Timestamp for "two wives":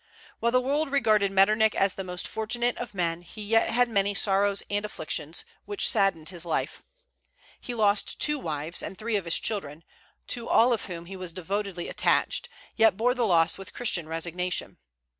8.19-8.81